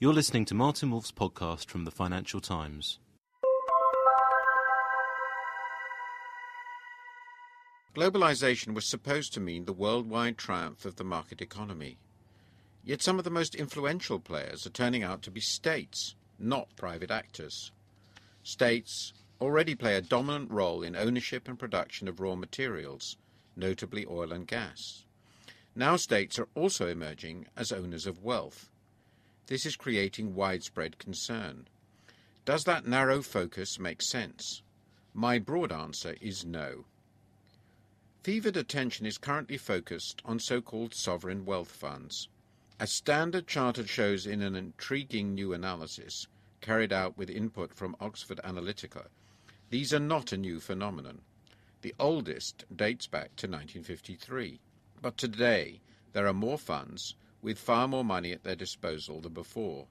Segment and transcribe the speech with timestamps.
[0.00, 3.00] You're listening to Martin Wolf's podcast from the Financial Times.
[7.96, 11.98] Globalization was supposed to mean the worldwide triumph of the market economy.
[12.84, 17.10] Yet some of the most influential players are turning out to be states, not private
[17.10, 17.72] actors.
[18.44, 23.16] States already play a dominant role in ownership and production of raw materials,
[23.56, 25.06] notably oil and gas.
[25.74, 28.70] Now states are also emerging as owners of wealth.
[29.48, 31.68] This is creating widespread concern.
[32.44, 34.62] Does that narrow focus make sense?
[35.14, 36.84] My broad answer is no.
[38.22, 42.28] Fevered attention is currently focused on so called sovereign wealth funds.
[42.78, 46.26] As Standard Chartered shows in an intriguing new analysis
[46.60, 49.06] carried out with input from Oxford Analytica,
[49.70, 51.22] these are not a new phenomenon.
[51.80, 54.60] The oldest dates back to 1953.
[55.00, 55.80] But today,
[56.12, 59.86] there are more funds with far more money at their disposal than before.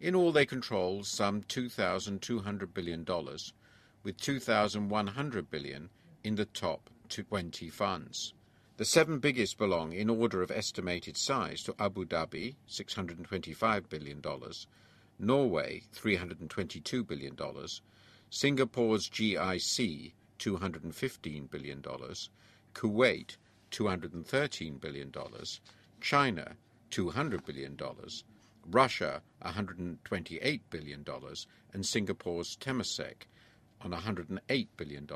[0.00, 3.06] In all, they control some $2,200 billion,
[4.02, 5.90] with 2,100 billion
[6.22, 8.34] in the top 20 funds.
[8.76, 14.22] The seven biggest belong in order of estimated size to Abu Dhabi, $625 billion,
[15.18, 17.36] Norway, $322 billion,
[18.30, 21.82] Singapore's GIC, $215 billion,
[22.74, 23.36] Kuwait,
[23.72, 25.12] $213 billion,
[26.00, 26.56] China,
[26.90, 27.78] $200 billion,
[28.66, 31.04] Russia, $128 billion,
[31.72, 33.26] and Singapore's Temasek
[33.80, 35.08] on $108 billion.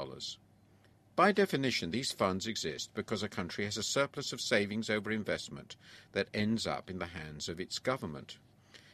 [1.14, 5.76] By definition, these funds exist because a country has a surplus of savings over investment
[6.12, 8.38] that ends up in the hands of its government.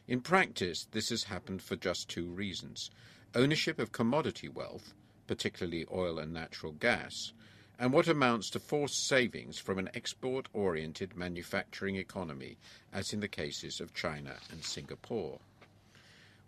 [0.09, 2.91] In practice, this has happened for just two reasons
[3.35, 4.95] ownership of commodity wealth,
[5.27, 7.33] particularly oil and natural gas,
[7.79, 12.59] and what amounts to forced savings from an export oriented manufacturing economy,
[12.93, 15.39] as in the cases of China and Singapore.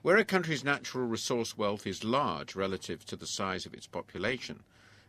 [0.02, 4.64] Where a country's natural resource wealth is large relative to the size of its population,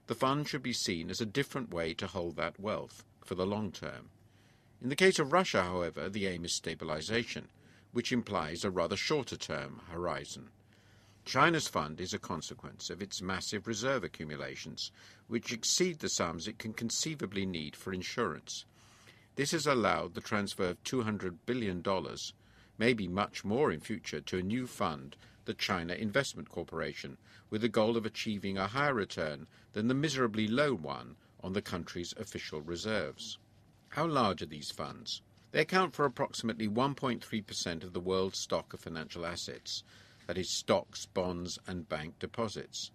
[0.07, 3.45] the fund should be seen as a different way to hold that wealth for the
[3.45, 4.09] long term.
[4.81, 7.47] In the case of Russia, however, the aim is stabilization,
[7.93, 10.49] which implies a rather shorter term horizon.
[11.23, 14.91] China's fund is a consequence of its massive reserve accumulations,
[15.27, 18.65] which exceed the sums it can conceivably need for insurance.
[19.35, 21.83] This has allowed the transfer of $200 billion,
[22.77, 25.15] maybe much more in future, to a new fund,
[25.45, 27.17] the China Investment Corporation,
[27.49, 31.61] with the goal of achieving a higher return than the miserably low one on the
[31.61, 33.37] country's official reserves.
[33.89, 35.21] How large are these funds?
[35.51, 39.83] They account for approximately 1.3% of the world's stock of financial assets,
[40.31, 42.89] that is, stocks, bonds, and bank deposits.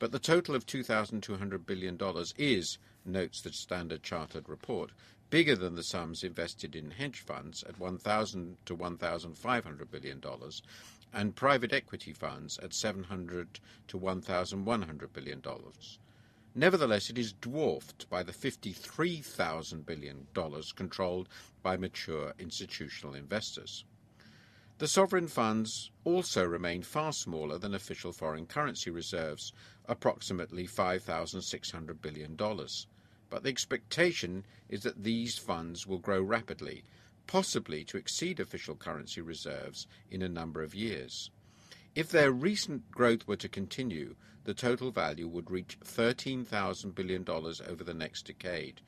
[0.00, 1.96] But the total of $2,200 billion
[2.36, 4.90] is, notes the Standard Chartered report,
[5.30, 10.20] bigger than the sums invested in hedge funds at 1,000 to $1,500 billion
[11.12, 15.40] and private equity funds at 700 to $1,100 billion.
[16.56, 20.26] Nevertheless, it is dwarfed by the $53,000 billion
[20.74, 21.28] controlled
[21.62, 23.84] by mature institutional investors.
[24.80, 29.52] The sovereign funds also remain far smaller than official foreign currency reserves,
[29.84, 32.34] approximately $5,600 billion.
[33.28, 36.82] But the expectation is that these funds will grow rapidly,
[37.26, 41.30] possibly to exceed official currency reserves in a number of years.
[41.94, 47.84] If their recent growth were to continue, the total value would reach $13,000 billion over
[47.84, 48.80] the next decade.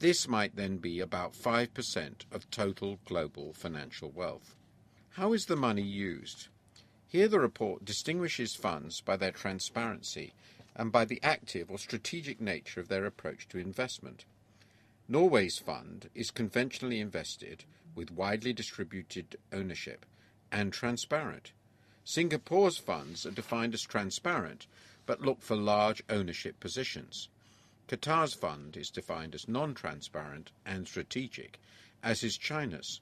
[0.00, 4.56] This might then be about 5% of total global financial wealth.
[5.16, 6.48] How is the money used?
[7.08, 10.34] Here the report distinguishes funds by their transparency
[10.74, 14.26] and by the active or strategic nature of their approach to investment.
[15.08, 20.04] Norway's fund is conventionally invested with widely distributed ownership
[20.52, 21.52] and transparent.
[22.04, 24.66] Singapore's funds are defined as transparent
[25.06, 27.30] but look for large ownership positions.
[27.88, 31.58] Qatar's fund is defined as non transparent and strategic,
[32.02, 33.00] as is China's.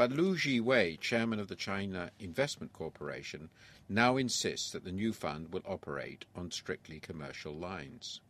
[0.00, 3.50] But Lou Jiwei, chairman of the China Investment Corporation,
[3.86, 8.22] now insists that the new fund will operate on strictly commercial lines.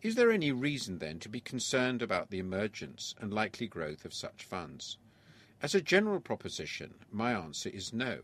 [0.00, 4.14] Is there any reason then to be concerned about the emergence and likely growth of
[4.14, 4.96] such funds?
[5.60, 8.20] As a general proposition, my answer is no.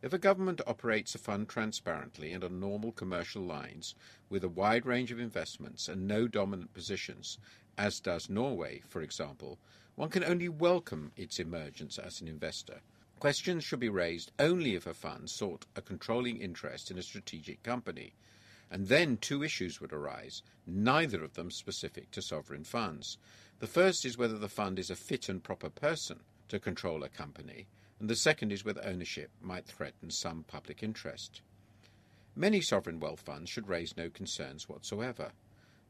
[0.00, 3.94] If a government operates a fund transparently and on normal commercial lines,
[4.30, 7.36] with a wide range of investments and no dominant positions,
[7.76, 9.58] as does Norway, for example,
[9.94, 12.80] one can only welcome its emergence as an investor.
[13.18, 17.62] Questions should be raised only if a fund sought a controlling interest in a strategic
[17.62, 18.14] company.
[18.70, 23.18] And then two issues would arise, neither of them specific to sovereign funds.
[23.58, 27.08] The first is whether the fund is a fit and proper person to control a
[27.08, 27.66] company.
[28.00, 31.40] and the second is whether ownership might threaten some public interest.
[32.34, 35.30] Many sovereign wealth funds should raise no concerns whatsoever.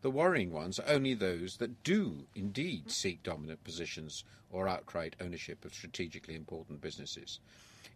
[0.03, 5.65] The worrying ones are only those that do indeed seek dominant positions or outright ownership
[5.65, 7.39] of strategically important businesses.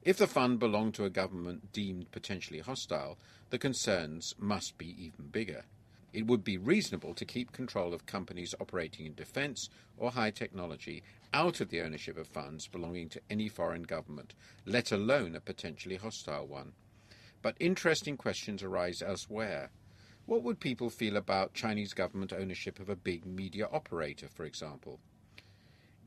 [0.02, 3.18] If the fund belonged to a government deemed potentially hostile,
[3.50, 5.64] the concerns must be even bigger.
[6.12, 9.68] It would be reasonable to keep control of companies operating in defence
[9.98, 11.02] or high technology
[11.34, 14.32] out of the ownership of funds belonging to any foreign government,
[14.64, 16.72] let alone a potentially hostile one.
[17.42, 19.70] But interesting questions arise elsewhere.
[20.26, 24.98] What would people feel about Chinese government ownership of a big media operator, for example?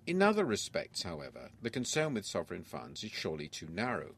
[0.05, 4.15] In other respects, however, the concern with sovereign funds is surely too narrow.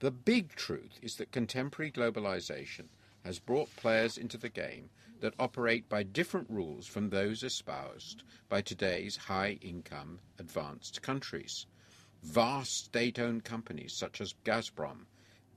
[0.00, 2.88] The big truth is that contemporary globalization
[3.24, 4.90] has brought players into the game
[5.20, 11.64] that operate by different rules from those espoused by today's high income advanced countries.
[12.22, 15.06] Vast state owned companies such as Gazprom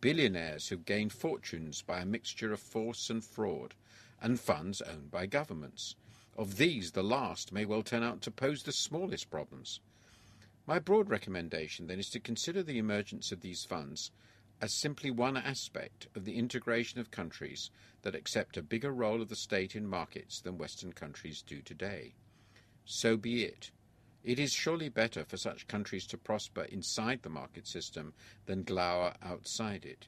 [0.06, 3.74] billionaires who've gained fortunes by a mixture of force and fraud,
[4.22, 5.96] and funds owned by governments.
[6.38, 9.80] Of these, the last may well turn out to pose the smallest problems.
[10.68, 14.12] My broad recommendation, then, is to consider the emergence of these funds
[14.62, 17.72] as simply one aspect of the integration of countries
[18.04, 22.14] that accept a bigger role of the state in markets than Western countries do today.
[22.86, 23.72] So be it.
[24.26, 28.16] It is surely better for such countries to prosper inside the market system
[28.48, 30.08] than glower outside it.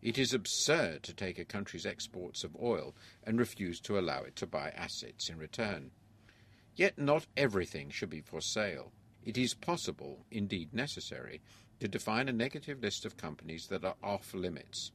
[0.00, 4.34] It is absurd to take a country's exports of oil and refuse to allow it
[4.36, 5.90] to buy assets in return.
[6.74, 8.92] Yet not everything should be for sale.
[9.22, 11.42] It is possible, indeed necessary,
[11.80, 14.90] to define a negative list of companies that are off limits.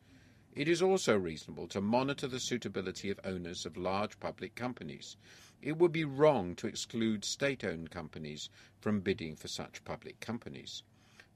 [0.56, 5.18] It is also reasonable to monitor the suitability of owners of large public companies
[5.62, 8.50] it would be wrong to exclude state owned companies
[8.80, 10.84] from bidding for such public companies.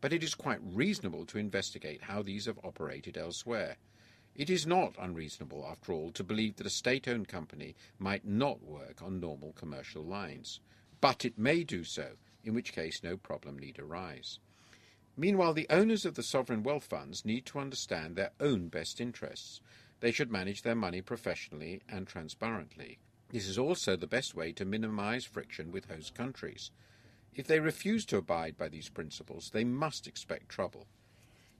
[0.01, 3.77] But it is quite reasonable to investigate how these have operated elsewhere.
[4.35, 8.63] It is not unreasonable, after all, to believe that a state owned company might not
[8.63, 10.59] work on normal commercial lines.
[11.01, 12.11] But it may do so,
[12.43, 14.39] in which case no problem need arise.
[15.17, 19.59] Meanwhile, the owners of the sovereign wealth funds need to understand their own best interests.
[19.99, 22.99] They should manage their money professionally and transparently.
[23.31, 26.71] This is also the best way to minimize friction with host countries.
[27.35, 30.87] If they refuse to abide by these principles, they must expect trouble.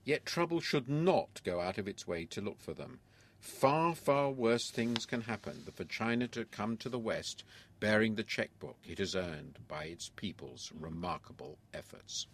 [0.04, 3.00] Yet trouble should not go out of its way to look for them.
[3.38, 7.44] Far, far worse things can happen than for China to come to the West
[7.80, 12.26] bearing the checkbook it has earned by its people's remarkable efforts.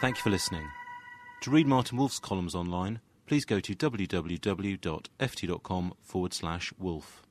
[0.00, 0.66] Thank you for listening.
[1.42, 4.74] To read Martin Wolf's columns online, please go to www.ft.com
[6.02, 7.22] forward slash wolf.